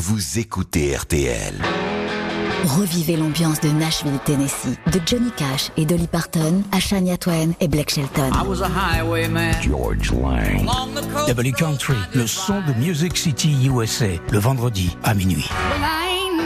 [0.00, 1.54] vous écoutez RTL.
[2.64, 7.68] Revivez l'ambiance de Nashville, Tennessee, de Johnny Cash et Dolly Parton à Shania Twain et
[7.68, 8.30] Blake Shelton.
[9.60, 10.66] George Lang.
[11.28, 15.46] W Country, le son de Music City USA, le vendredi à minuit.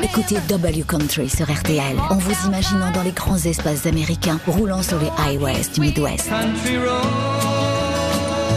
[0.02, 4.98] Écoutez W Country sur RTL en vous imaginant dans les grands espaces américains roulant sur
[4.98, 6.28] les highways du Midwest.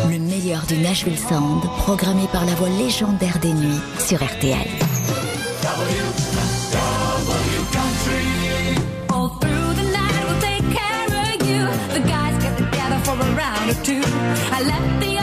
[0.09, 4.86] Le meilleur du Nashville Sound, programmé par la voix légendaire des nuits sur RTL.
[14.57, 15.16] I left the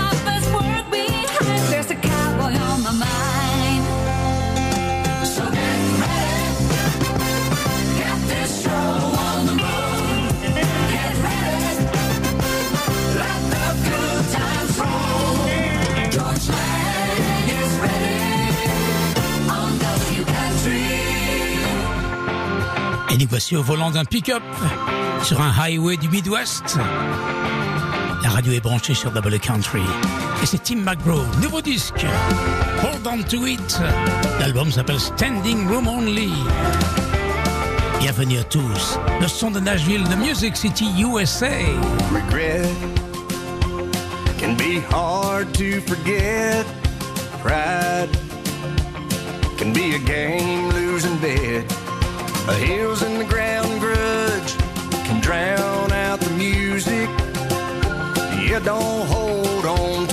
[23.28, 24.43] Voici au volant d'un pick-up
[25.23, 26.79] sur un highway du Midwest.
[28.23, 29.82] La radio est branchée sur Double Country.
[30.43, 32.04] Et c'est Tim McGraw, nouveau disque.
[32.82, 33.80] Hold on to it.
[34.40, 36.32] L'album s'appelle Standing Room Only.
[38.01, 38.98] Bienvenue à tous.
[39.21, 41.48] Le son de Nashville, de Music City, USA.
[42.13, 42.68] regret
[44.38, 46.66] can be hard to forget.
[47.43, 48.10] Pride
[49.57, 51.84] can be a game losing bet.
[52.46, 54.52] A heels in the ground grudge
[55.06, 57.09] can drown out the music.
[58.46, 60.06] You don't hold on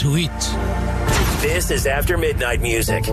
[0.00, 0.40] to it.
[1.42, 3.04] This is After Midnight Music.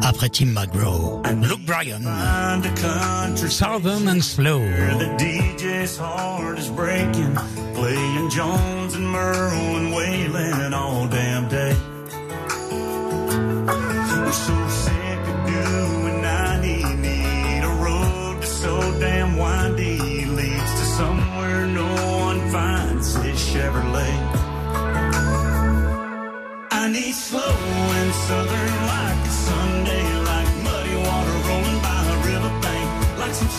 [0.00, 4.58] Après Tim McGraw, Luke Bryan, Find country Southern and Slow.
[4.58, 7.34] the DJ's heart is breaking,
[7.74, 9.83] playing Jones and Merle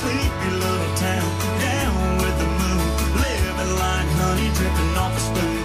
[0.05, 1.29] sleepy little town,
[1.65, 2.85] down with the moon,
[3.25, 5.61] living like honey dripping off a spoon.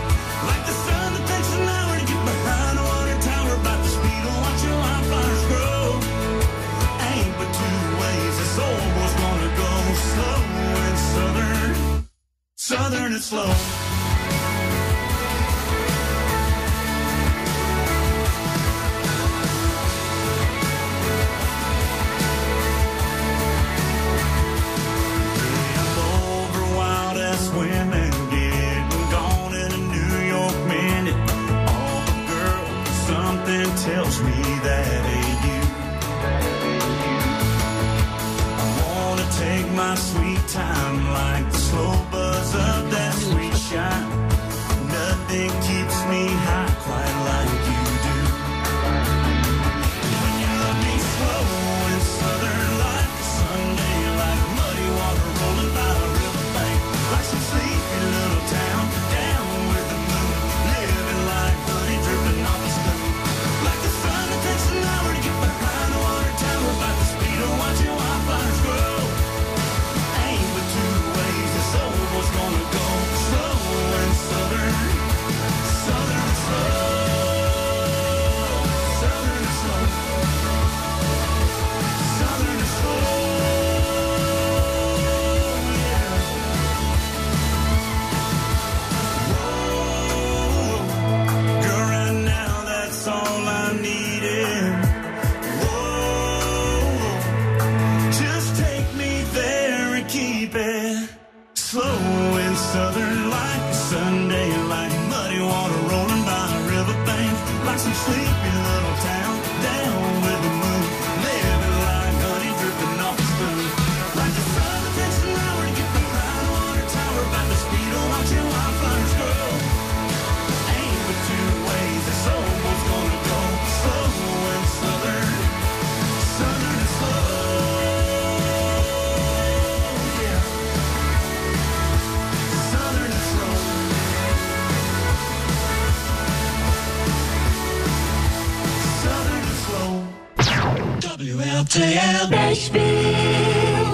[0.48, 3.90] Like the sun that takes an hour to get behind a water tower, about the
[3.96, 5.84] speed of watching wildfires grow.
[7.12, 9.72] Ain't but two ways this old boy's gonna go,
[10.08, 10.40] slow
[10.86, 11.70] and southern,
[12.56, 13.79] southern and slow.
[33.92, 35.09] Tells me that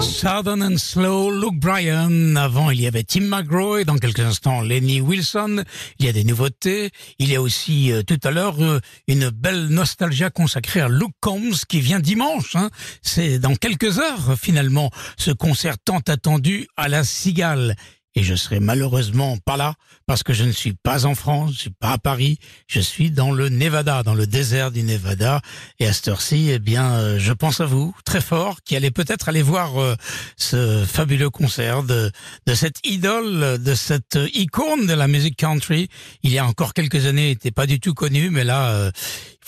[0.01, 2.35] Southern and Slow, Luke Bryan.
[2.35, 5.63] Avant, il y avait Tim McGraw et dans quelques instants, Lenny Wilson.
[5.99, 6.91] Il y a des nouveautés.
[7.19, 11.15] Il y a aussi, euh, tout à l'heure, euh, une belle nostalgia consacrée à Luke
[11.19, 12.55] Combs qui vient dimanche.
[12.55, 12.69] hein.
[13.01, 17.75] C'est dans quelques heures, finalement, ce concert tant attendu à la Cigale.
[18.17, 19.75] Et je serai malheureusement pas là
[20.07, 23.11] parce que je ne suis pas en France, je suis pas à Paris, je suis
[23.11, 25.39] dans le Nevada, dans le désert du Nevada.
[25.77, 28.89] Et à cette heure-ci, eh bien, euh, je pense à vous très fort, qui allez
[28.89, 29.93] peut-être aller voir euh,
[30.35, 32.09] ce fabuleux concert de,
[32.47, 35.87] de cette idole, de cette icône de la musique country.
[36.23, 38.91] Il y a encore quelques années, il n'était pas du tout connu, mais là, euh,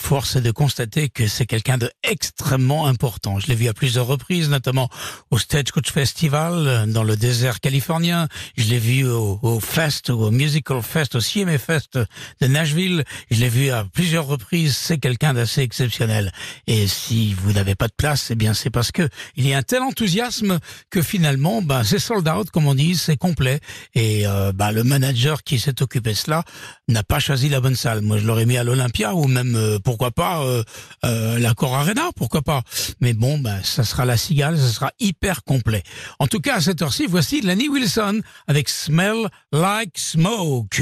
[0.00, 3.38] force est de constater que c'est quelqu'un de extrêmement important.
[3.38, 4.88] Je l'ai vu à plusieurs reprises, notamment
[5.30, 8.28] au Stagecoach Festival dans le désert californien.
[8.56, 11.98] Je l'ai vu au, au Fest, au Musical Fest, au CMA Fest
[12.40, 13.04] de Nashville.
[13.30, 14.76] Je l'ai vu à plusieurs reprises.
[14.76, 16.32] C'est quelqu'un d'assez exceptionnel.
[16.66, 19.58] Et si vous n'avez pas de place, eh bien c'est parce que il y a
[19.58, 20.58] un tel enthousiasme
[20.90, 23.60] que finalement, bah, c'est sold out, comme on dit, c'est complet.
[23.94, 26.44] Et euh, bah, le manager qui s'est occupé de cela
[26.88, 28.00] n'a pas choisi la bonne salle.
[28.00, 30.62] Moi, je l'aurais mis à l'Olympia ou même euh, pourquoi pas euh,
[31.04, 32.62] euh, la Cor Arena, pourquoi pas.
[33.00, 35.82] Mais bon, bah, ça sera la Cigale, ça sera hyper complet.
[36.20, 40.80] En tout cas, à cette heure-ci, voici Lenny Wilson avec Smell Like Smoke.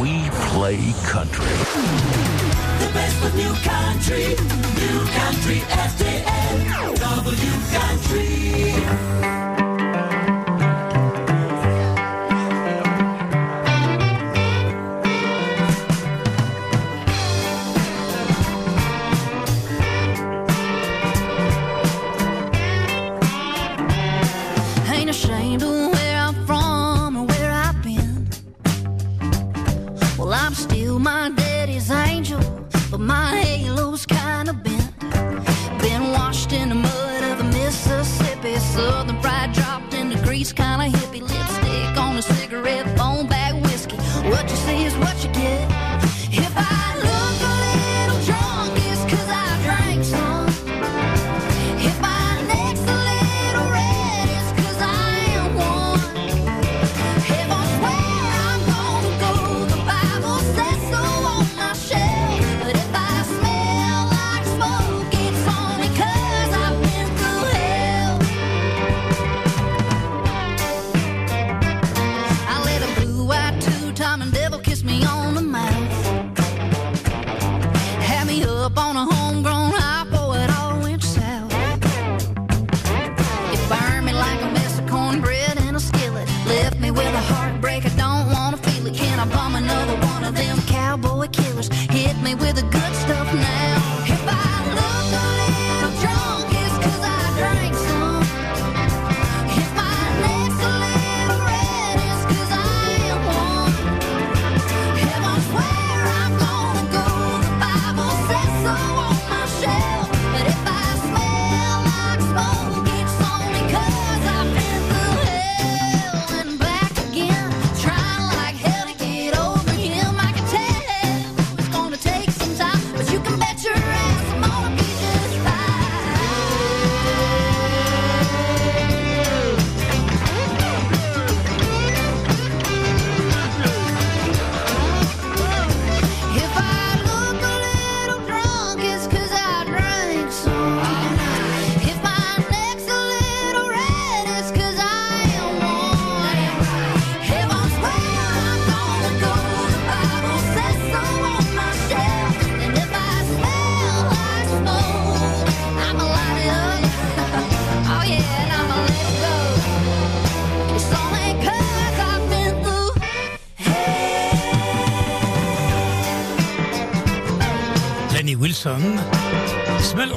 [0.00, 0.10] We
[0.54, 1.44] play country.
[2.80, 4.36] The best of new country,
[4.80, 9.21] new country FDL, W country.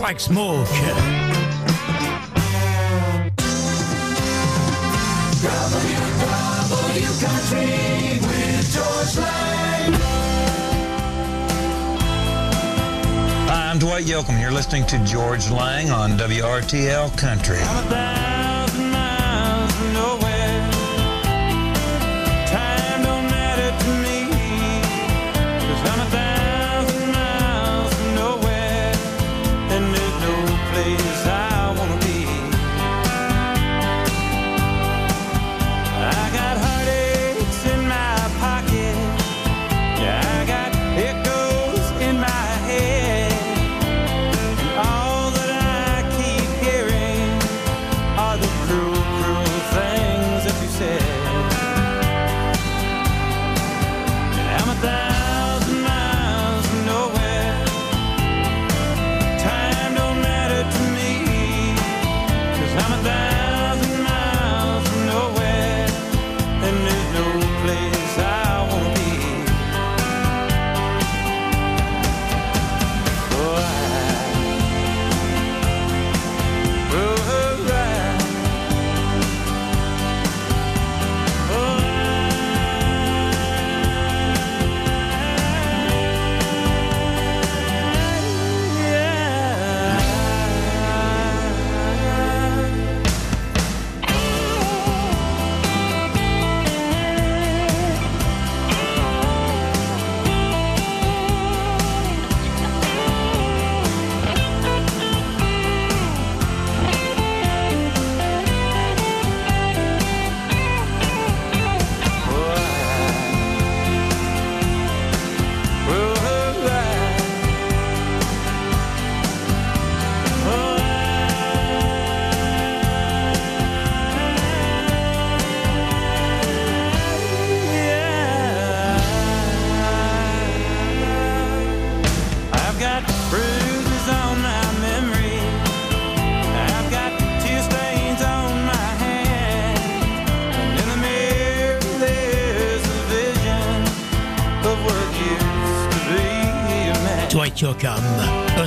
[0.05, 0.67] Like smoke.
[13.47, 14.39] Hi, I'm Dwight Yoakam.
[14.39, 18.34] You're listening to Georges Lang on WRTL Country.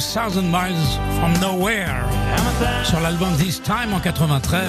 [0.09, 2.03] 6,000 Miles from Nowhere
[2.83, 4.67] sur l'album This Time en 93.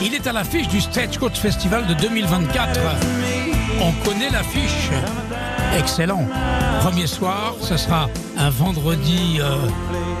[0.00, 2.80] Il est à l'affiche du Stagecoach Festival de 2024.
[3.82, 4.88] On connaît l'affiche.
[5.78, 6.26] Excellent.
[6.80, 8.08] Premier soir, ce sera
[8.38, 9.56] un vendredi euh,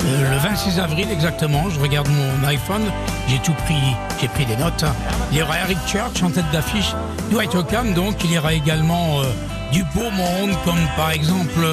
[0.04, 1.70] euh, le 26 avril exactement.
[1.70, 2.84] Je regarde mon iPhone,
[3.28, 4.84] j'ai tout pris, j'ai pris des notes.
[5.32, 6.92] Il y aura Eric Church en tête d'affiche,
[7.30, 9.24] Dwight Ockham donc, il y aura également euh,
[9.72, 11.64] du beau monde comme par exemple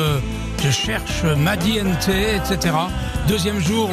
[0.63, 2.73] je cherche Maddy NT, etc.
[3.27, 3.89] Deuxième jour,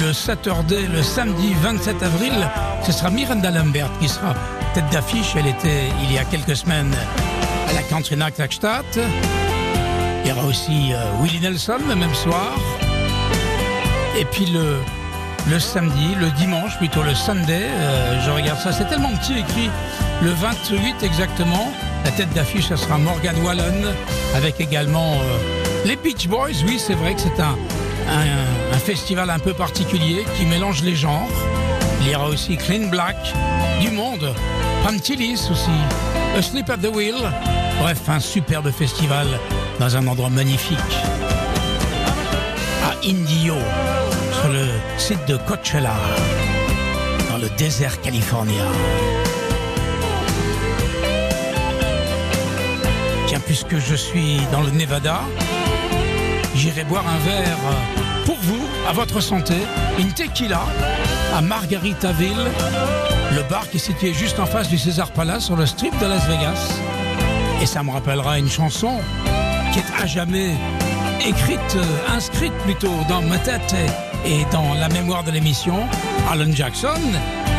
[0.00, 2.32] le, Saturday, le samedi 27 avril,
[2.84, 4.34] ce sera Miranda Lambert qui sera
[4.74, 5.36] tête d'affiche.
[5.36, 6.92] Elle était il y a quelques semaines
[7.68, 8.84] à la à Gstaad.
[10.24, 12.58] Il y aura aussi euh, Willie Nelson le même soir.
[14.18, 14.78] Et puis le,
[15.48, 19.70] le samedi, le dimanche, plutôt le Sunday, euh, je regarde ça, c'est tellement petit écrit.
[20.22, 21.72] Le 28 exactement,
[22.04, 23.86] la tête d'affiche, ce sera Morgan Wallen,
[24.34, 26.62] avec également euh, les Beach Boys.
[26.66, 27.56] Oui, c'est vrai que c'est un,
[28.78, 31.28] festival un peu particulier qui mélange les genres.
[32.02, 33.16] Il y aura aussi Clean Black,
[33.80, 34.34] du monde,
[34.84, 35.70] Pantilis aussi,
[36.36, 37.14] A Sleep at the Wheel.
[37.80, 39.26] Bref, un superbe festival
[39.80, 40.78] dans un endroit magnifique.
[42.84, 43.54] À Indio,
[44.40, 45.94] sur le site de Coachella,
[47.30, 48.66] dans le désert californien.
[53.28, 55.22] Tiens, puisque je suis dans le Nevada,
[56.54, 57.58] j'irai boire un verre
[58.24, 59.54] pour vous, à votre santé,
[59.98, 60.62] une tequila
[61.34, 62.50] à Margaritaville,
[63.34, 66.06] le bar qui est situé juste en face du César Palace sur le strip de
[66.06, 66.78] Las Vegas.
[67.62, 69.00] Et ça me rappellera une chanson
[69.72, 70.52] qui est à jamais
[71.26, 73.74] écrite, euh, inscrite plutôt dans ma tête
[74.24, 75.86] et, et dans la mémoire de l'émission.
[76.30, 77.00] Alan Jackson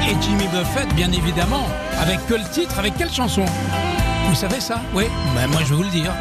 [0.08, 1.68] et Jimmy Buffett, bien évidemment.
[2.00, 3.46] Avec quel titre, avec quelle chanson?
[4.30, 4.82] Vous savez ça?
[4.94, 6.12] Oui ben Moi, je vais vous le dire.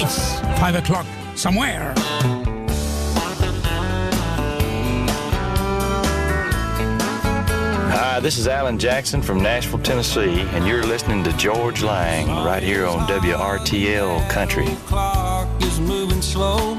[0.00, 1.06] It's 5 o'clock
[1.42, 1.92] somewhere.
[7.90, 12.62] Hi, this is Alan Jackson from Nashville, Tennessee, and you're listening to George Lang right
[12.62, 14.68] here on WRTL Country.
[14.86, 16.76] clock is moving slow,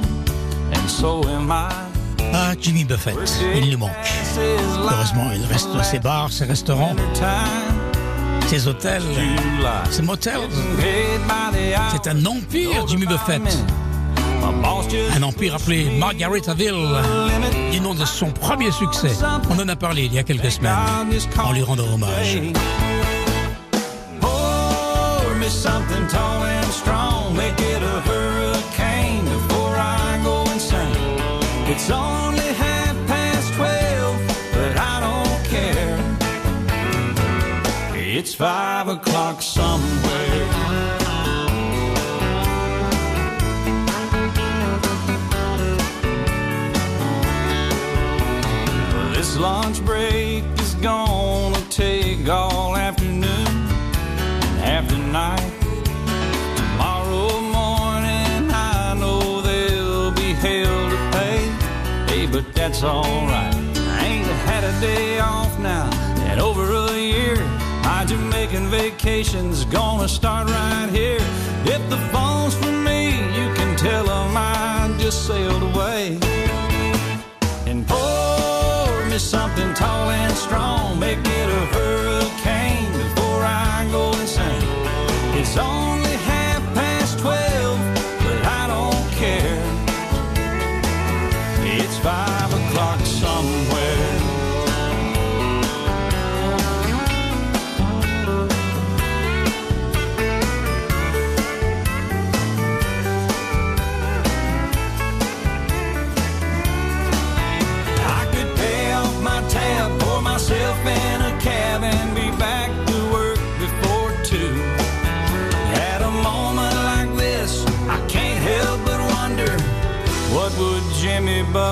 [0.71, 1.89] and so am I.
[2.33, 3.17] Ah, Jimmy Buffett,
[3.55, 3.91] il nous manque.
[4.37, 6.95] Heureusement, il reste ses bars, ses restaurants,
[8.47, 9.03] ses hôtels,
[9.91, 10.49] ses motels.
[11.91, 13.41] C'est un empire, Jimmy Buffett.
[15.15, 16.87] Un empire appelé Margaretaville,
[17.71, 19.11] du nom son premier succès.
[19.49, 20.73] On en a parlé il y a quelques semaines,
[21.37, 22.41] en lui rendant hommage.
[24.19, 26.43] Pour me something tall
[49.33, 55.51] This lunch break is gonna take all afternoon and half the night.
[56.55, 61.39] Tomorrow morning, I know there'll be hell to pay.
[62.13, 63.55] Hey, but that's alright.
[63.55, 65.89] I ain't had a day off now
[66.31, 67.37] in over a year.
[67.81, 71.25] My Jamaican vacation's gonna start right here.
[71.65, 76.19] If the phone's for me, you can tell 'em I just sailed away
[79.33, 80.99] something tall and strong.
[80.99, 81.92] Make it a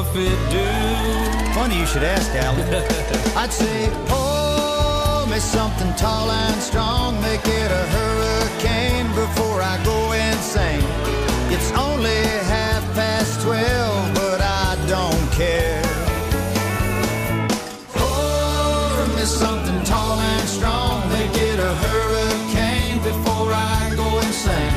[0.02, 0.66] Buffett do?
[1.54, 2.68] Funny you should ask, Alan.
[3.38, 9.98] I'd say, pour me something tall and strong, make it a hurricane before I go
[10.14, 10.82] insane.
[11.54, 12.18] It's only
[12.50, 15.84] half past twelve, but I don't care.
[17.94, 24.74] Pour me something tall and strong, make it a hurricane before I go insane.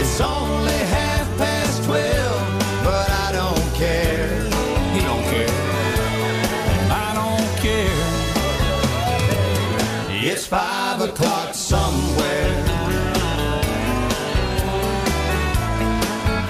[0.00, 0.80] It's only
[10.46, 12.54] It's five o'clock somewhere.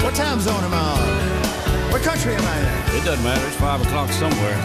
[0.04, 1.90] What time zone am I on?
[1.90, 3.00] What country am I in?
[3.00, 3.46] It doesn't matter.
[3.46, 4.58] It's five o'clock somewhere.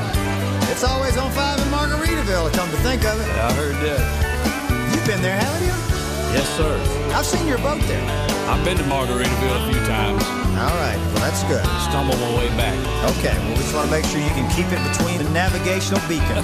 [0.70, 3.30] It's always on five in Margaritaville, come to think of it.
[3.30, 4.94] I heard that.
[4.94, 6.36] You've been there, haven't you?
[6.36, 7.13] Yes, sir.
[7.15, 8.31] I've seen your boat there.
[8.52, 10.22] I've been to Margaritaville a few times.
[10.60, 11.64] All right, well, that's good.
[11.88, 12.76] Stumbled my way back.
[13.16, 16.04] Okay, well, we just want to make sure you can keep it between the navigational
[16.12, 16.44] beacons.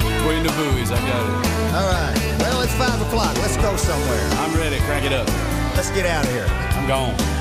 [0.00, 1.76] Between the buoys, I got it.
[1.76, 3.36] All right, well, it's five o'clock.
[3.44, 4.24] Let's go somewhere.
[4.40, 4.78] I'm ready.
[4.88, 5.28] Crank it up.
[5.76, 6.46] Let's get out of here.
[6.48, 7.31] I'm gone.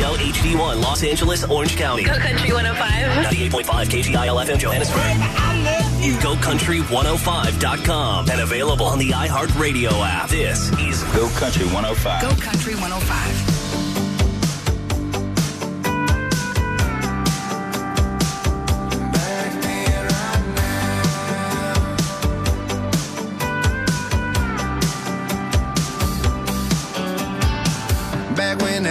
[0.00, 2.04] KKGL HD1 Los Angeles, Orange County.
[2.04, 3.34] Go Country 105.
[3.34, 5.00] 98.5 KGIL FM Johannesburg.
[6.20, 10.30] GoCountry105.com and available on the iHeartRadio app.
[10.30, 12.22] This is Go Country 105.
[12.22, 13.60] Go Country 105.
[28.36, 28.86] Back when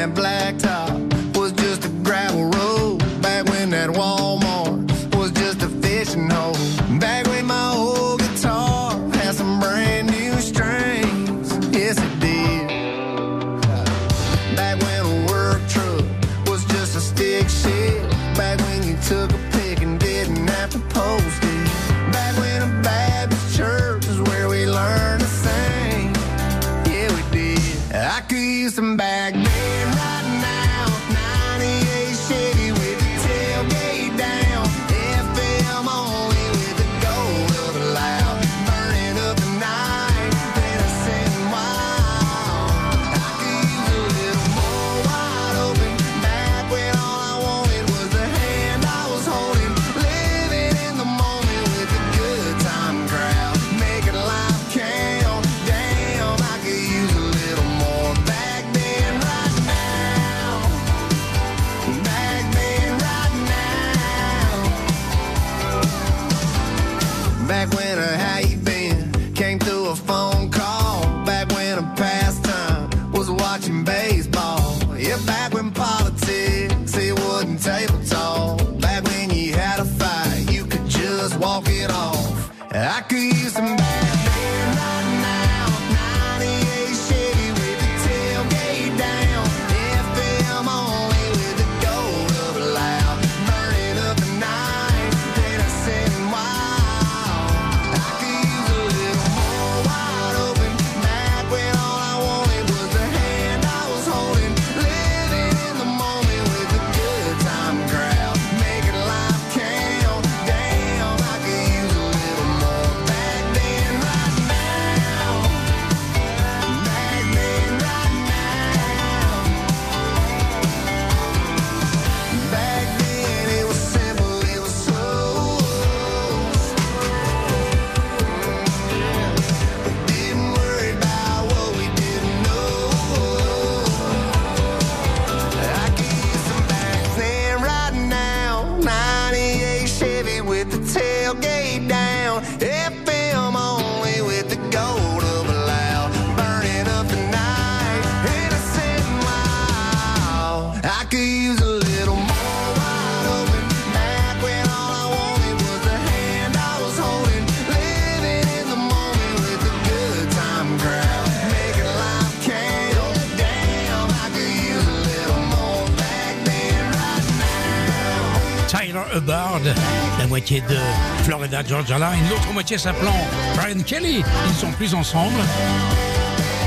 [171.69, 173.13] Georgia Line, l'autre moitié s'appelant
[173.53, 174.23] Brian Kelly.
[174.23, 175.39] Ils ne sont plus ensemble,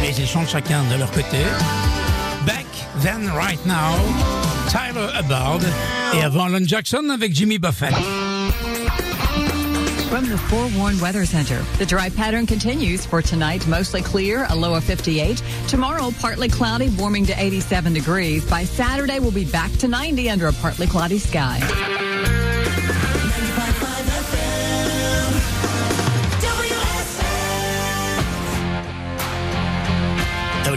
[0.00, 1.38] mais ils chantent chacun de leur côté.
[2.46, 2.66] Back
[3.02, 3.96] Then Right Now,
[4.68, 5.58] Tyler Hubbard,
[6.14, 7.92] et avant Alan Jackson avec Jimmy Buffett.
[10.08, 14.74] From the Forewarned Weather Center, the dry pattern continues for tonight, mostly clear, a low
[14.74, 15.42] of 58.
[15.66, 18.48] Tomorrow, partly cloudy, warming to 87 degrees.
[18.48, 21.58] By Saturday, we'll be back to 90 under a partly cloudy sky.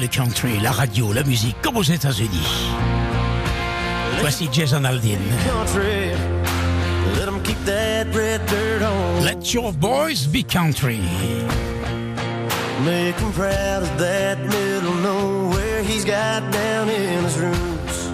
[0.08, 2.70] Country, la radio, la musique, comme aux États-Unis.
[4.20, 4.82] Voici Jason.
[4.82, 6.12] Country,
[7.16, 9.24] let 'em keep that red dirt on.
[9.24, 11.00] Let your boys be country.
[12.84, 18.10] Make him proud of that middle nowhere he's got down in his roots.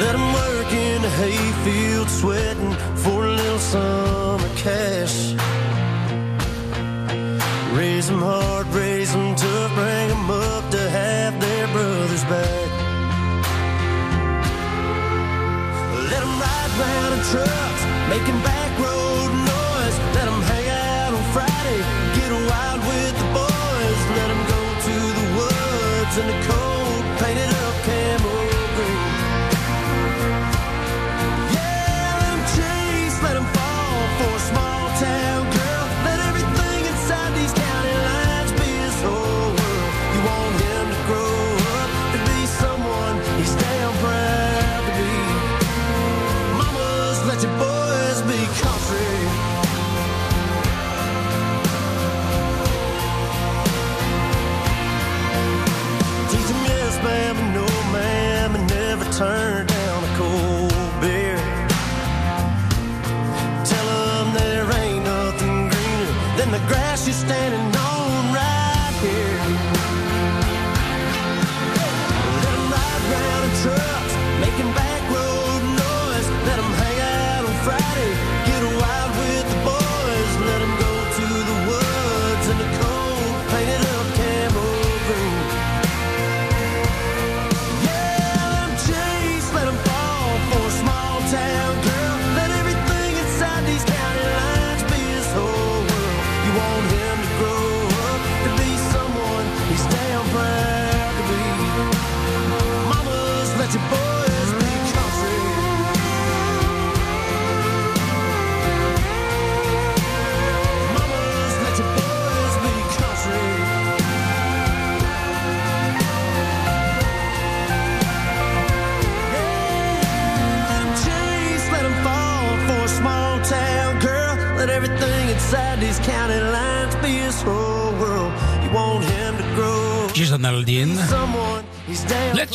[0.00, 5.34] Let him work in the hayfield sweating for a little summer cash.
[7.76, 12.70] Raise them hard, raise them tough, bring them up to have their brothers back.
[16.08, 19.96] Let them ride round in trucks, making back road noise.
[20.16, 21.80] Let them hang out on Friday,
[22.16, 24.00] get wild with the boys.
[24.16, 27.55] Let them go to the woods in the cold, painted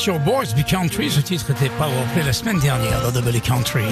[0.07, 3.83] Your Boys Be Country, ce titre était Powerplay la semaine dernière dans Double Country.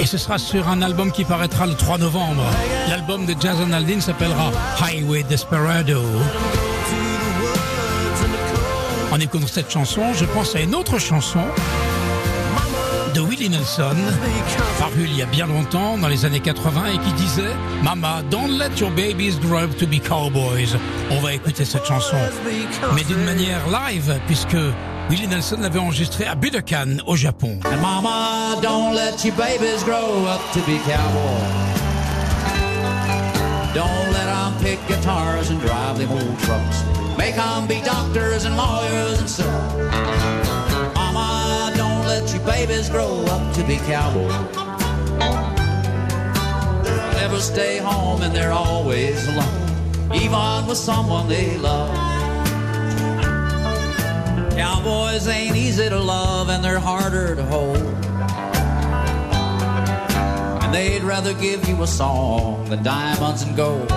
[0.00, 2.44] Et ce sera sur un album qui paraîtra le 3 novembre.
[2.88, 6.02] L'album de Jason Aldean s'appellera Highway Desperado.
[9.12, 11.44] En écoutant cette chanson, je pense à une autre chanson
[13.14, 13.94] de Willie Nelson,
[14.78, 18.58] paru il y a bien longtemps, dans les années 80, et qui disait Mama, don't
[18.58, 20.76] let your babies grow up to be cowboys.
[21.10, 22.16] On va écouter cette chanson,
[22.94, 24.56] mais d'une manière live, puisque
[25.08, 27.60] Willie Nelson l'avait enregistrée à Budokan, au Japon.
[27.80, 31.74] Mama, don't let your babies grow up to be cowboys.
[33.74, 35.98] Don't let them pick guitars and drive
[36.42, 36.84] trucks.
[37.16, 39.73] Make them be doctors and lawyers and so.
[43.66, 44.32] Be cowboys.
[46.82, 51.94] They'll never stay home and they're always alone, even with someone they love.
[54.54, 57.78] Cowboys ain't easy to love and they're harder to hold.
[60.62, 63.90] And they'd rather give you a song than diamonds and gold.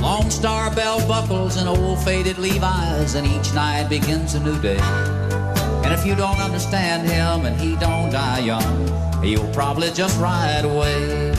[0.00, 4.78] Lone star belt buckles and old faded Levi's, and each night begins a new day.
[5.88, 10.66] And if you don't understand him and he don't die young, he'll probably just ride
[10.66, 11.32] away.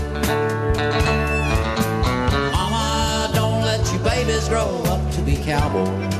[2.52, 6.16] Mama, don't let your babies grow up to be cowboys.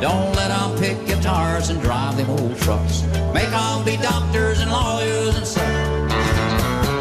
[0.00, 3.04] Don't let them pick guitars and drive them old trucks.
[3.32, 5.64] Make them be doctors and lawyers and so.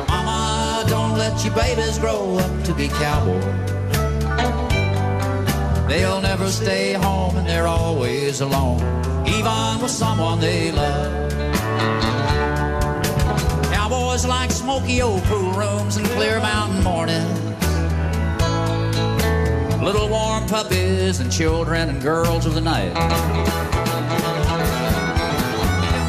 [0.09, 4.66] Mama, don't let your babies grow up to be cowboys.
[5.87, 8.81] They'll never stay home and they're always alone,
[9.25, 11.31] even with someone they love.
[13.71, 17.39] Cowboys like smoky old pool rooms and clear mountain mornings.
[19.81, 22.93] Little warm puppies and children and girls of the night.
[22.93, 23.05] Them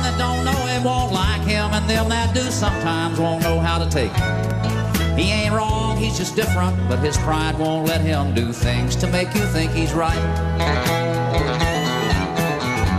[0.03, 3.79] that don't know him won't like him, and them that do sometimes won't know how
[3.79, 5.17] to take him.
[5.17, 9.07] He ain't wrong, he's just different, but his pride won't let him do things to
[9.09, 10.23] make you think he's right.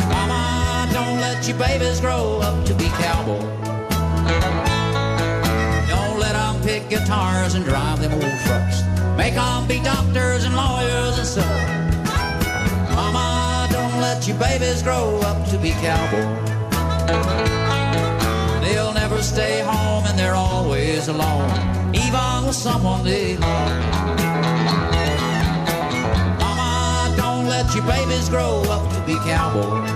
[0.10, 3.44] Mama, don't let your babies grow up to be cowboys.
[5.88, 8.84] Don't let them pick guitars and drive them old trucks.
[9.18, 11.46] Make them be doctors and lawyers and so.
[12.96, 17.69] Mama, don't let your babies grow up to be cowboys.
[18.70, 21.50] They'll never stay home and they're always alone,
[21.96, 23.72] even with someone they love.
[26.40, 29.90] Mama, don't let your babies grow up to be cowboys.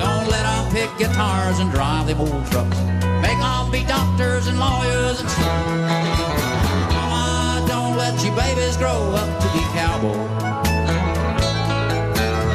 [0.00, 2.78] Don't let them pick guitars and drive them old trucks.
[3.20, 5.42] Make them be doctors and lawyers and so.
[6.96, 10.30] Mama, don't let your babies grow up to be cowboys.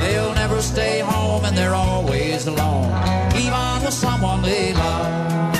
[0.01, 2.89] They'll never stay home and they're always alone,
[3.89, 5.55] even with someone they love.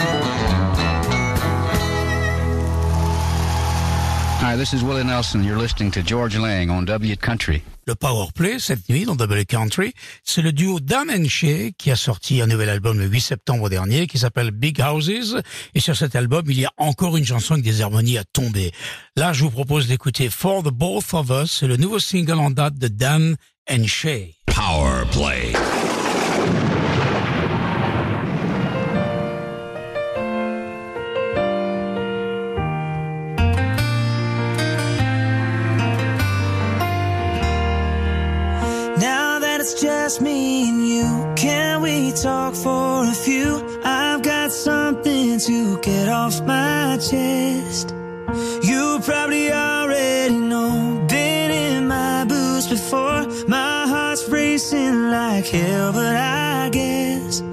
[4.42, 5.44] Hi, this is Willie Nelson.
[5.44, 7.62] You're listening to George Lang on W Country.
[7.86, 11.92] Le Power Play cette nuit dans Double Country, c'est le duo Dan and Shay qui
[11.92, 15.42] a sorti un nouvel album le 8 septembre dernier qui s'appelle Big Houses.
[15.74, 18.72] Et sur cet album, il y a encore une chanson avec des harmonies à tomber.
[19.16, 22.52] Là, je vous propose d'écouter For the Both of Us, c'est le nouveau single en
[22.52, 23.36] date de Dan
[23.70, 24.36] and Shay.
[24.46, 25.54] Power Play.
[40.10, 43.62] Just me and you, can we talk for a few?
[43.84, 47.94] I've got something to get off my chest.
[48.64, 53.28] You probably already know, been in my boots before.
[53.48, 57.44] My heart's racing like hell, but I guess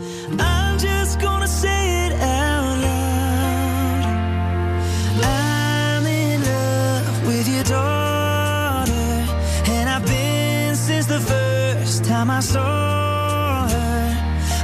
[12.17, 14.03] time I saw her.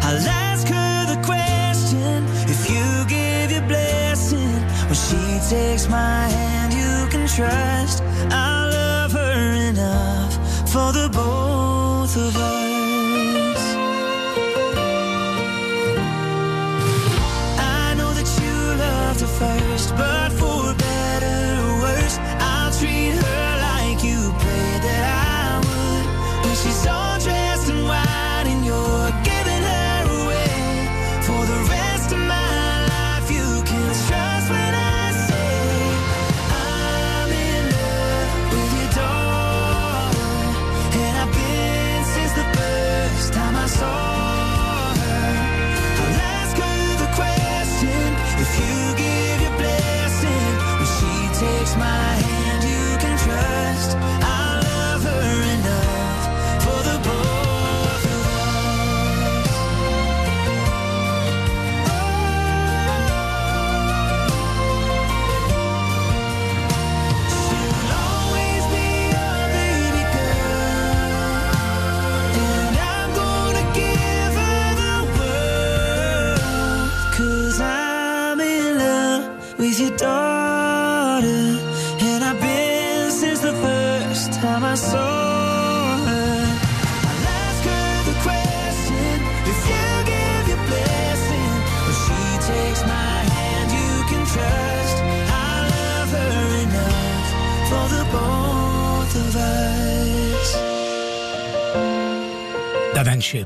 [0.06, 2.18] I'll ask her the question
[2.54, 2.86] if you
[3.16, 4.54] give your blessing
[4.88, 5.22] when she
[5.54, 6.72] takes my hand.
[6.80, 7.61] You can trust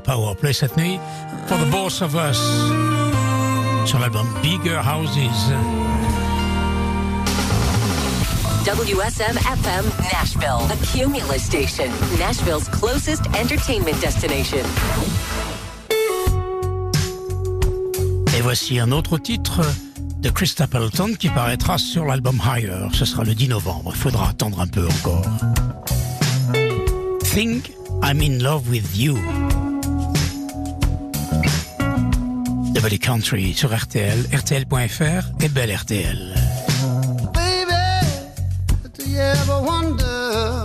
[0.07, 0.99] Power Play cette nuit,
[1.47, 2.39] For the Both of Us,
[3.85, 5.51] sur l'album Bigger Houses.
[8.63, 14.65] WSM FM Nashville, a Cumulus station, Nashville's closest entertainment destination.
[18.37, 19.59] Et voici un autre titre
[20.19, 22.87] de Chris Stapleton qui paraîtra sur l'album Higher.
[22.93, 23.91] Ce sera le 10 novembre.
[23.93, 25.25] Il faudra attendre un peu encore.
[27.23, 29.17] Think I'm in love with you.
[32.77, 36.35] Double Country sur RTL, RTL.fr et Belle RTL.
[37.33, 37.73] Baby,
[38.93, 40.61] do you ever wonder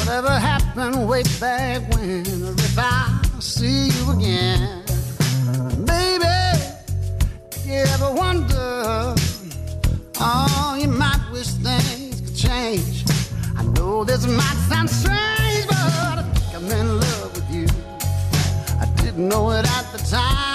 [0.00, 2.22] whatever happened way back when,
[2.58, 3.06] if I
[3.38, 4.82] see you again.
[5.86, 6.58] Baby,
[7.64, 9.14] you ever wonder,
[10.18, 13.04] oh, you might wish things could change.
[13.56, 17.68] I know this might sound strange, but I think I'm in love with you.
[18.80, 20.53] I didn't know it at the time.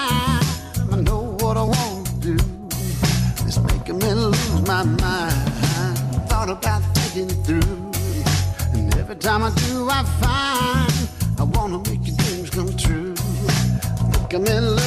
[6.50, 7.92] Thought about thinking through.
[8.72, 13.14] And every time I do, I find I wanna make your dreams come true.
[13.16, 14.79] I think I'm in love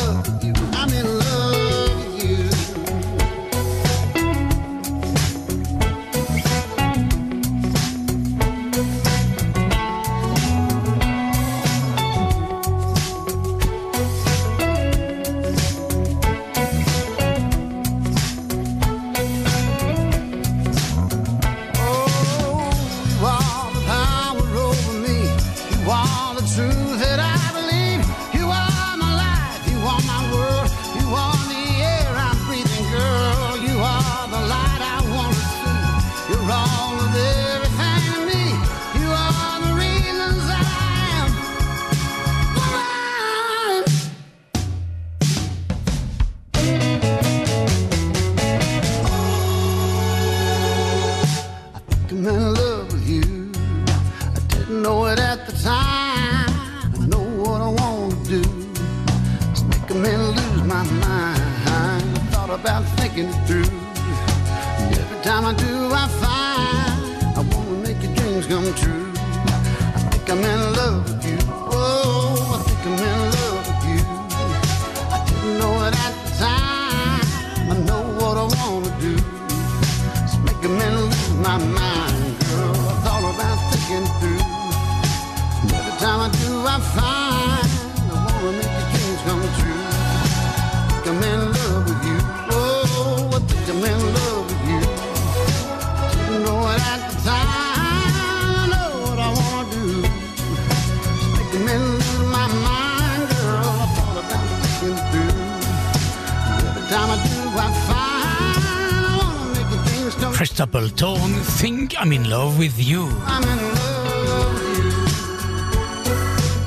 [112.14, 113.10] in love with you.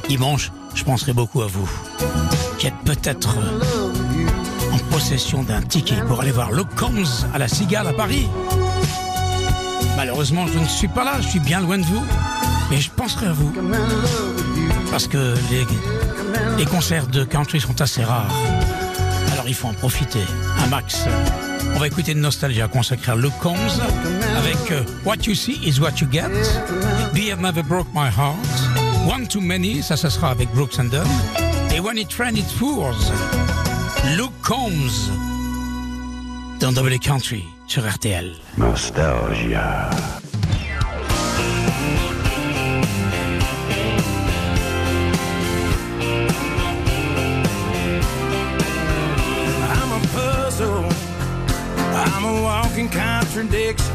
[0.08, 1.68] Dimanche, je penserai beaucoup à vous,
[2.58, 3.36] qui êtes peut-être
[4.72, 8.28] en possession d'un ticket pour aller voir le Combs à la Cigale à Paris.
[9.96, 12.04] Malheureusement, je ne suis pas là, je suis bien loin de vous,
[12.70, 13.52] mais je penserai à vous.
[14.90, 15.64] Parce que les,
[16.58, 18.34] les concerts de country sont assez rares.
[19.32, 20.24] Alors il faut en profiter,
[20.64, 21.06] un max.
[21.76, 23.54] On va écouter une nostalgia consacrée à Luke Combs
[24.38, 26.30] avec euh, What You See Is What You Get,
[27.12, 31.06] Beer Never Broke My Heart, One Too Many, ça, ça sera avec Brooks and Dunn,
[31.74, 32.96] et When It Rains It Pours,
[34.16, 35.10] Luke Combs
[36.60, 38.32] dans Double Country sur RTL.
[38.56, 39.90] Nostalgia.
[52.86, 53.92] Walking contradiction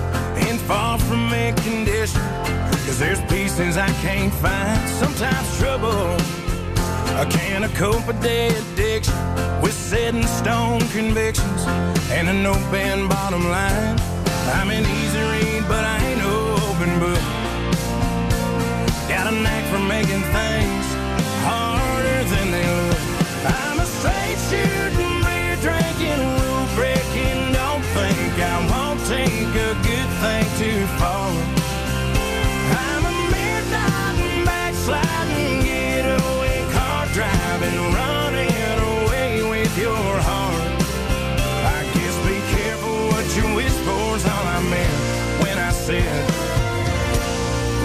[0.48, 2.22] and far from a condition.
[2.86, 4.90] Cause there's pieces I can't find.
[4.90, 6.18] Sometimes trouble.
[7.18, 9.14] I can't cope with the addiction
[9.62, 11.66] with set in stone convictions
[12.12, 14.00] and an open bottom line.
[14.56, 17.22] I'm an easy read, but I ain't no open book.
[19.08, 20.81] Got a knack for making things
[29.12, 31.28] take a good thing too far.
[32.88, 38.56] I'm a midnight backsliding, getaway car driving, running
[38.94, 40.80] away with your heart.
[41.76, 44.98] I guess be careful what you whisper's all I meant
[45.44, 46.24] when I said,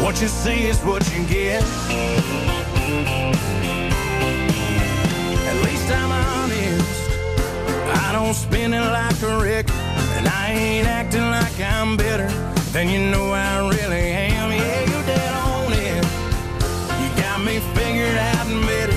[0.02, 1.64] What you see is what you get.
[5.50, 6.96] At least I'm honest.
[8.04, 9.65] I don't spin it like a record,
[10.26, 12.28] and I ain't acting like I'm better
[12.72, 14.50] than you know I really am.
[14.50, 16.04] Yeah, you're dead on it.
[17.00, 18.94] You got me figured out and.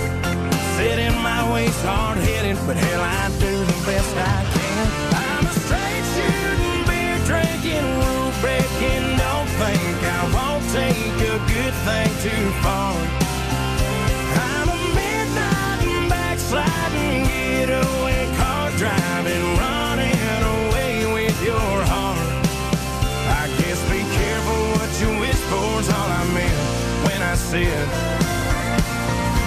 [0.77, 4.86] Set in my ways, hard headed, but hell, I do the best I can.
[5.27, 9.03] I'm a straight shooting, beer drinking, rule breaking.
[9.17, 13.28] Don't think I won't take a good thing too far.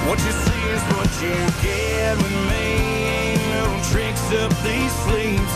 [0.09, 2.33] What you see is what you get with
[3.53, 4.21] no tricks
[4.65, 5.53] these sleeves.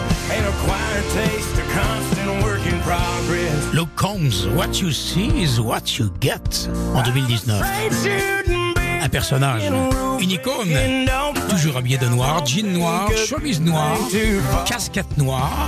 [1.13, 3.75] Taste, constant work in progress.
[3.75, 7.63] Luke Combs, What You See is What You Get en 2019
[9.03, 9.63] un personnage,
[10.21, 10.75] une icône,
[11.49, 13.99] toujours habillé de noir, jean noir, chemise noire,
[14.67, 15.67] casquette noire,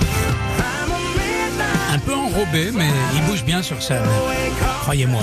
[1.93, 4.03] un peu enrobé, mais il bouge bien sur scène,
[4.81, 5.21] croyez-moi.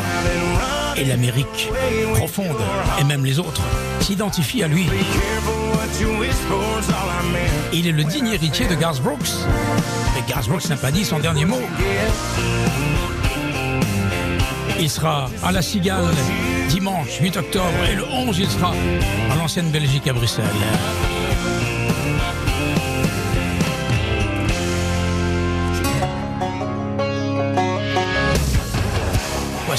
[0.97, 1.70] Et l'Amérique
[2.14, 2.57] profonde,
[2.99, 3.62] et même les autres,
[4.01, 4.86] s'identifient à lui.
[7.72, 9.30] Il est le digne héritier de Garth Brooks.
[10.14, 11.61] Mais Garth Brooks n'a pas dit son dernier mot.
[14.78, 16.14] Il sera à la Cigale
[16.68, 18.72] dimanche 8 octobre et le 11 il sera
[19.30, 20.44] à l'ancienne Belgique à Bruxelles.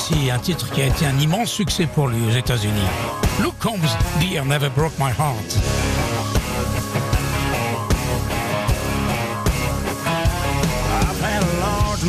[0.09, 2.87] Voici un titre qui a été un immense succès pour lui aux États-Unis.
[3.41, 5.57] Luke Combs, Beer Never Broke My Heart.
[11.01, 12.03] I've had a large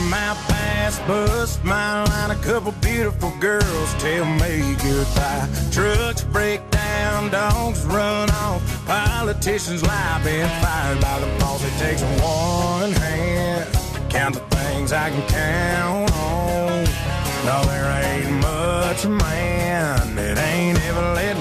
[0.46, 5.48] pass, bust my line, a couple beautiful girls tell me goodbye.
[5.72, 11.64] Trucks break down, dogs run off, politicians lie, been fired by the boss.
[11.64, 17.07] It takes one hand to count the things I can count on.
[17.48, 21.37] No, there ain't much man that ain't ever let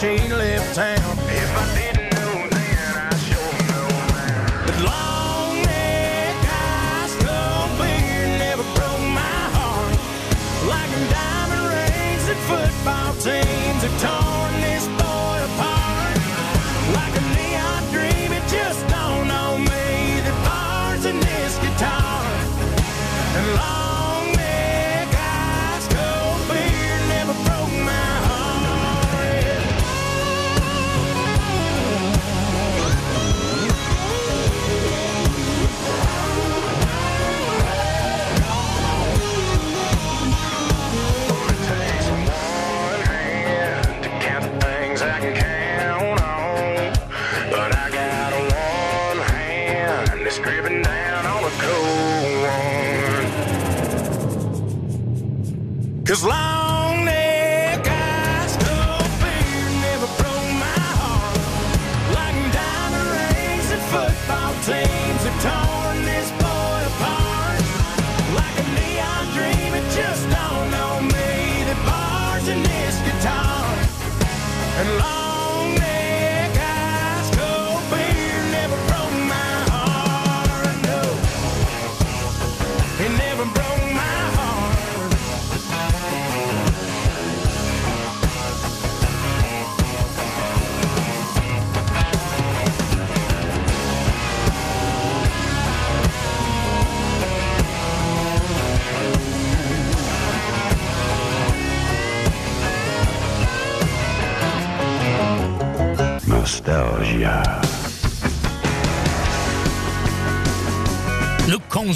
[0.00, 1.21] she left town.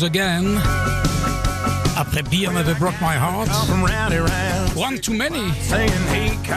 [0.07, 0.61] Again.
[1.97, 3.49] Après Beer Never Broke My Heart.
[4.77, 5.53] One Too Many.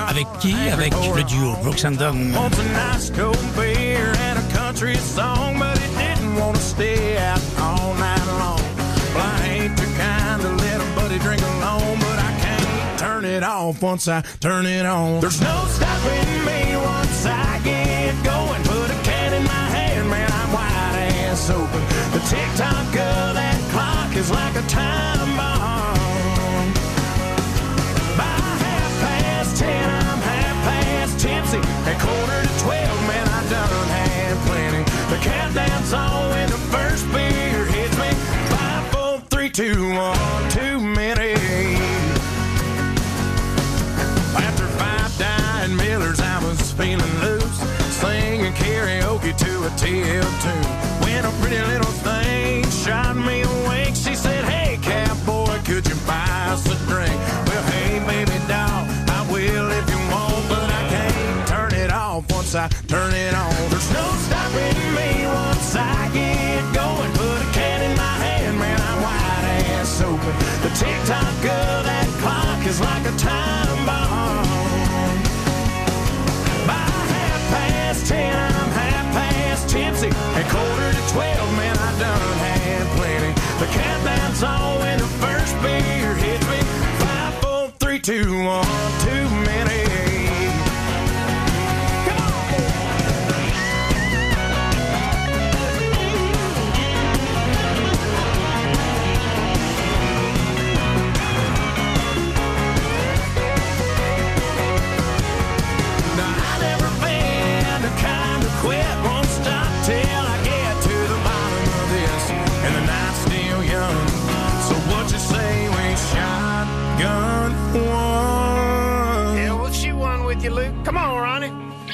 [0.07, 2.31] Avec qui Avec le duo Brooks and Dunn.
[2.35, 7.17] Wants a nice cold beer and a country song, but it didn't want to stay
[7.17, 8.61] out all night long.
[9.15, 13.81] Well, ain't the kind to let buddy drink alone, but I can't turn it off
[13.81, 15.21] once I turn it on.
[15.21, 18.61] There's no stopping me once I get going.
[18.63, 21.81] Put a can in my hand, man, I'm wide ass open.
[22.13, 22.55] The tick
[24.75, 25.09] on
[39.59, 41.33] two, one, too many.
[44.33, 47.59] After five dying Millers, I was feeling loose,
[47.99, 51.03] singing karaoke to a TL tune.
[51.03, 53.48] When a pretty little thing shot me
[62.49, 63.53] once I turn it on.
[63.69, 67.11] There's no stopping me once I get going.
[67.13, 69.45] Put a can in my hand, man, I'm wide
[69.77, 70.33] ass open.
[70.65, 75.21] The tick tock of that clock is like a time bomb.
[76.65, 80.09] By half past ten, I'm half past tipsy.
[80.09, 83.31] At quarter to twelve, man, I done had plenty.
[83.61, 86.57] The countdown's on when the first beer hits me.
[86.97, 88.65] Five, four, three, two, one,
[89.05, 89.38] two.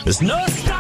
[0.06, 0.75] There's no stop.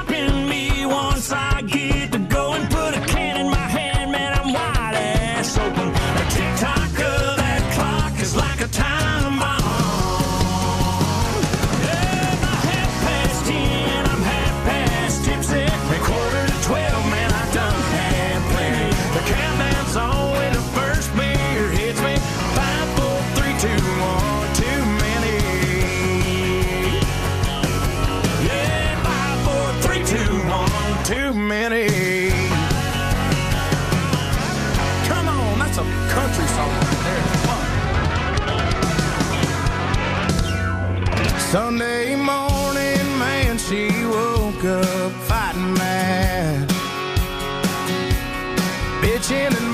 [41.55, 46.67] Sunday morning, man, she woke up fighting mad.
[48.99, 49.64] Bitching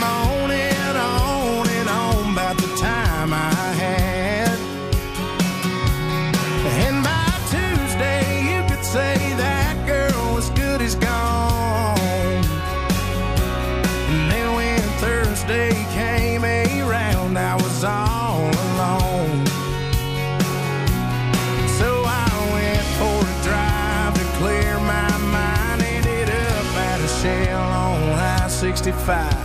[28.84, 29.41] 65.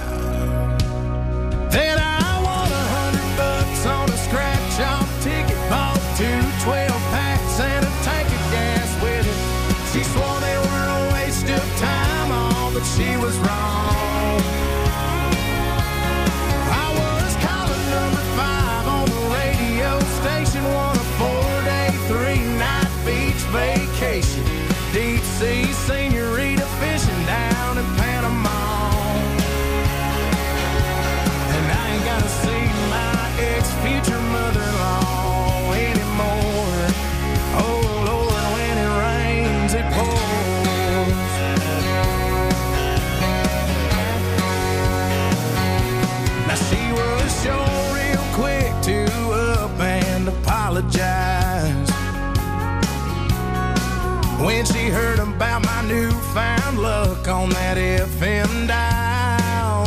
[55.86, 59.86] newfound luck on that FM dial.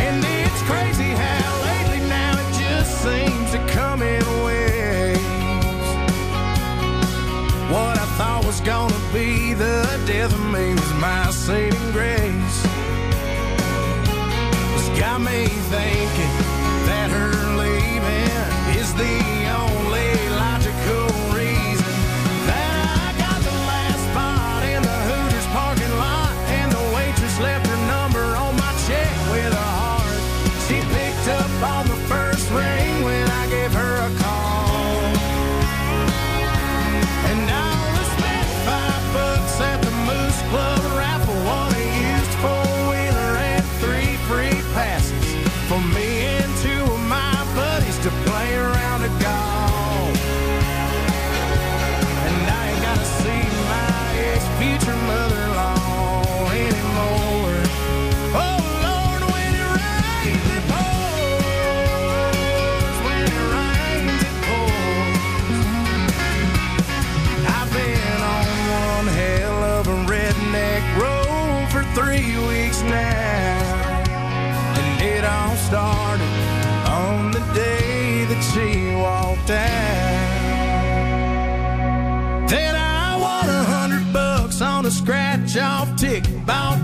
[0.00, 5.18] And it's crazy how lately now it just seems to come in waves.
[7.72, 12.58] What I thought was gonna be the death of me was my saving grace.
[14.76, 16.31] It's got me thinking.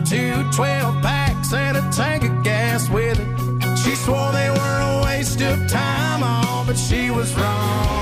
[0.08, 3.78] two 12 packs and a tank of gas with it.
[3.78, 7.97] She swore they were a waste of time, all, but she was wrong.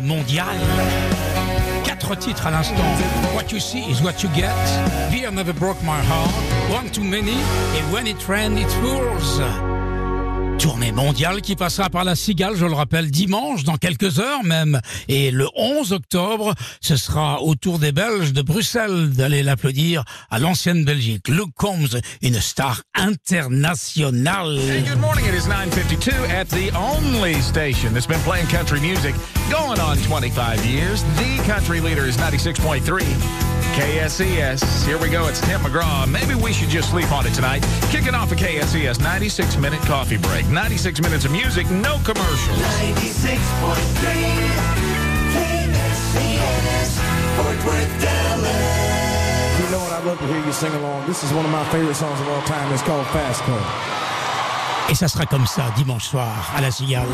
[0.00, 0.58] Mondiale.
[1.84, 2.74] Quatre titres à l'instant.
[3.34, 4.54] What you see is what you get.
[5.10, 6.30] Beer never broke my heart.
[6.70, 7.36] One too many.
[7.76, 9.75] Et when it rains, it pours.
[10.58, 14.80] Tournée mondiale qui passera par la Cigale, je le rappelle, dimanche, dans quelques heures même.
[15.06, 20.38] Et le 11 octobre, ce sera au tour des Belges de Bruxelles d'aller l'applaudir à
[20.38, 21.28] l'ancienne Belgique.
[21.28, 24.58] Luke Combs, une star internationale.
[24.58, 25.26] Hey, good morning.
[25.26, 29.14] It is 9:52 at the only station that's been playing country music
[29.50, 31.04] going on 25 years.
[31.16, 34.86] The country leader is 96.3 KSCS.
[34.86, 35.28] Here we go.
[35.28, 36.08] It's Tim McGraw.
[36.10, 37.62] Maybe we should just sleep on it tonight.
[37.92, 40.48] Kicking off a KSCS 96 minute coffee break.
[40.48, 42.56] 96 minutes of music, no commercials.
[42.56, 43.36] 96.3
[45.36, 46.90] KSCS,
[47.36, 49.60] Fort Worth, Dallas.
[49.60, 49.92] You know what?
[49.92, 51.06] I'd love to hear you sing along.
[51.06, 52.72] This is one of my favorite songs of all time.
[52.72, 53.60] It's called Fast Car.
[54.88, 57.04] Et ça sera comme ça dimanche soir à la Cigale.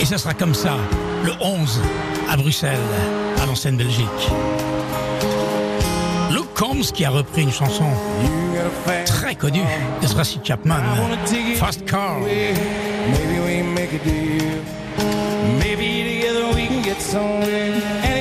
[0.00, 0.76] Et ça sera comme ça
[1.24, 1.82] le 11
[2.30, 2.78] à Bruxelles,
[3.42, 4.30] à l'Ancienne Belgique.
[6.56, 7.84] Combs qui a repris une chanson
[9.04, 9.60] très connue
[10.00, 10.80] de Tracy Chapman,
[11.56, 12.18] Fast Car.
[12.20, 14.62] Maybe we make a deal.
[15.58, 18.15] Maybe together we can get somewhere.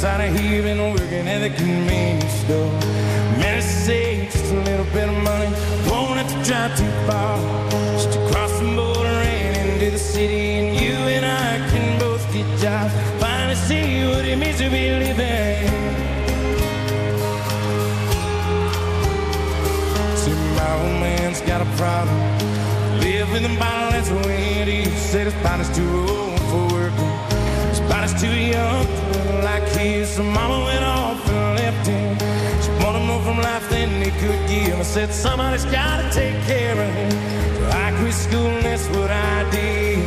[0.00, 0.62] To out of here.
[0.62, 2.72] Been working at the convenience store.
[3.38, 5.50] Man, it's save just a little bit of money.
[5.88, 7.38] Won't have to drive too far.
[7.70, 10.58] Just to cross the border and into the city.
[10.60, 12.92] And you and I can both get jobs.
[13.20, 15.66] Finally see what it means to be living.
[20.20, 22.18] See, my old man's got a problem.
[23.00, 24.92] Live in the bottle, that's the way it is.
[25.10, 27.12] Said his body's too old for working.
[27.70, 29.07] His body's too young
[29.78, 30.08] his.
[30.16, 32.18] So mama went off and left him.
[32.62, 34.78] She wanted more from life than he could give.
[34.78, 37.10] I said, somebody's gotta take care of him.
[37.56, 39.98] So I quit school and that's what I did.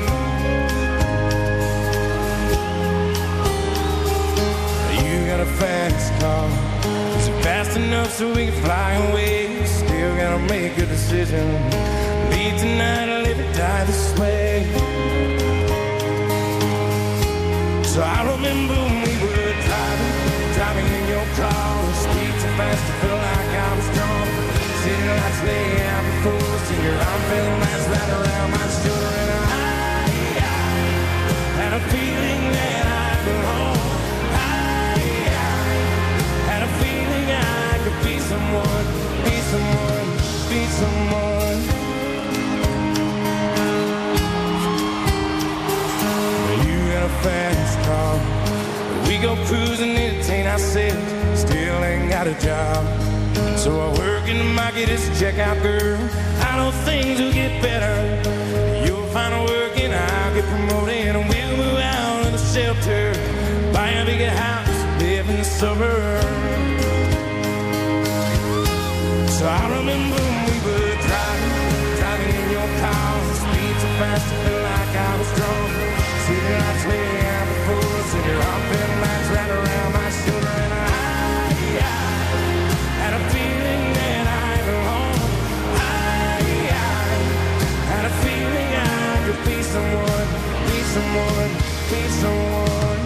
[5.04, 6.48] You got a fast car.
[7.18, 9.66] Is it fast enough so we can fly away?
[9.66, 11.46] Still gotta make a decision.
[12.32, 14.68] Leave tonight or live or die this way.
[17.94, 19.31] So I remember when we were
[22.58, 24.30] fast to feel like I'm drunk.
[24.84, 29.14] City lights lay out us, and your arm felt nice right around my shoulder.
[29.22, 29.70] And I,
[30.36, 34.34] I had a feeling that I belonged.
[34.34, 35.00] I,
[35.38, 38.86] I had a feeling I could be someone,
[39.26, 40.08] be someone,
[40.52, 41.60] be someone.
[46.68, 48.16] You got a fast car.
[49.08, 51.21] We go cruising, entertain ourselves.
[51.36, 52.86] Still ain't got a job.
[53.58, 55.98] So I work in the market as a checkout girl.
[56.48, 57.96] I know things will get better.
[58.86, 61.16] You'll find a work and I'll get promoted.
[61.16, 63.14] And we'll move out of the shelter.
[63.74, 66.26] Buy a bigger house, live in the suburbs.
[69.38, 73.14] So I remember when we were driving, driving in your car.
[73.30, 75.72] The Speed so fast, I felt like I was drunk.
[76.26, 80.10] City lights lay out before us, and your arm felt nice right around my
[90.92, 91.52] someone,
[91.90, 93.02] be someone.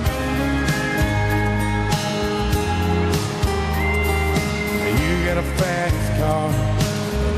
[5.02, 6.50] You got a fast car.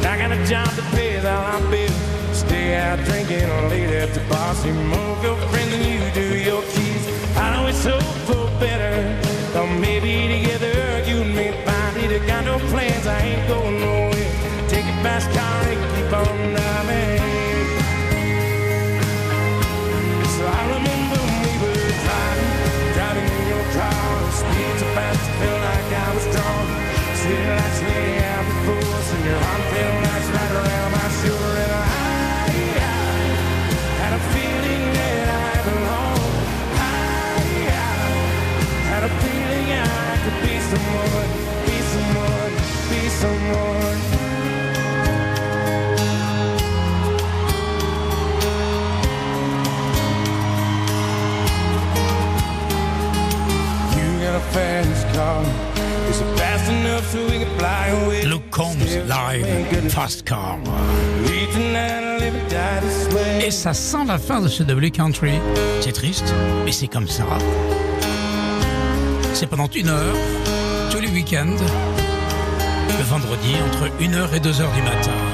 [0.09, 1.91] I got a job that pays all our bills.
[2.31, 4.55] Stay out drinking late at the bar.
[4.55, 7.03] See more girlfriends than you do your keys.
[7.35, 8.95] I it's hope for better.
[9.59, 12.21] Or maybe together you and me find it.
[12.21, 14.31] I got no plans, I ain't going nowhere.
[14.69, 17.36] Take a fast car and keep on driving.
[24.97, 26.25] Fast, I felt like I was.
[27.21, 29.41] City lights lay out before us, and your
[29.71, 30.06] felt nice
[58.23, 58.75] Luke Combs
[59.07, 60.57] live, Fast Car.
[63.43, 65.33] Et ça sent la fin de ce W Country.
[65.81, 66.33] C'est triste,
[66.65, 67.25] mais c'est comme ça.
[69.33, 70.15] C'est pendant une heure,
[70.91, 71.57] tous les week-ends,
[72.97, 75.26] le vendredi entre 1h et 2h du matin.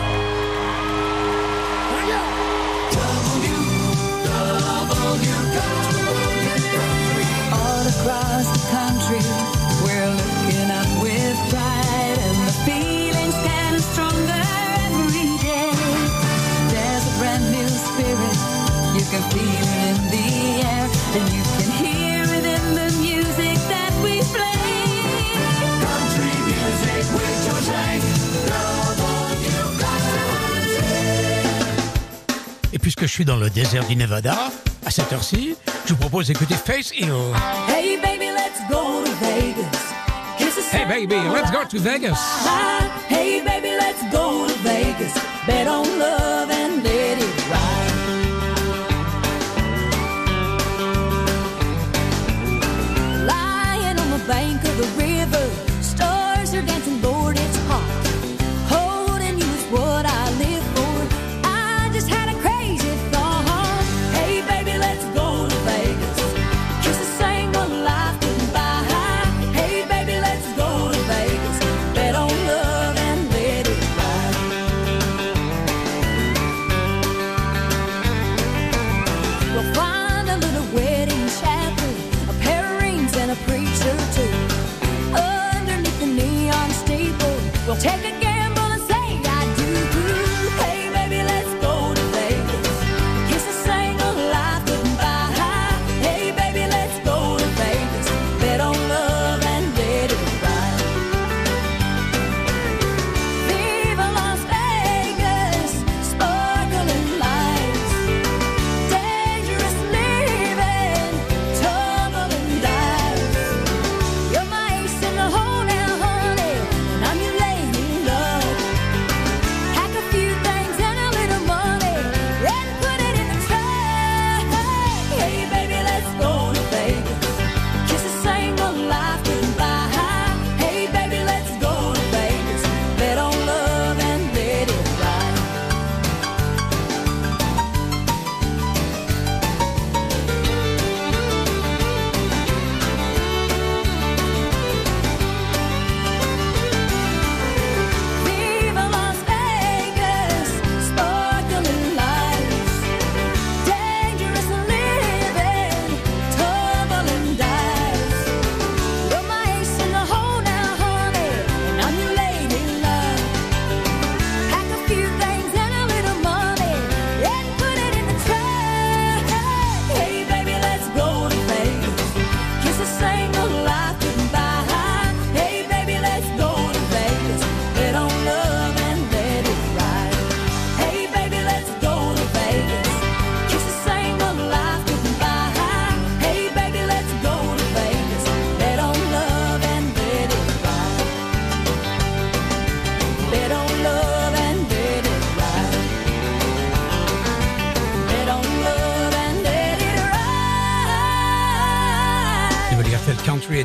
[32.84, 34.52] puisque je suis dans le désert du Nevada,
[34.86, 35.56] à cette heure-ci,
[35.86, 37.14] je vous propose d'écouter Face Hill.
[37.70, 39.94] Hey baby, let's go to Vegas.
[40.74, 42.20] Hey baby, let's go to Vegas.
[43.10, 45.14] Hey baby, let's go to Vegas.
[45.48, 46.53] Bet on love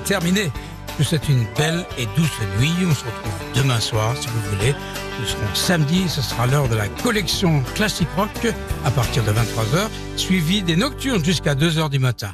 [0.09, 0.51] terminé.
[0.99, 2.73] Je une belle et douce nuit.
[2.81, 4.75] On se retrouve demain soir, si vous voulez.
[5.21, 8.53] Nous serons samedi, ce sera l'heure de la collection classique rock
[8.85, 12.27] à partir de 23h, suivi des nocturnes jusqu'à 2h du matin.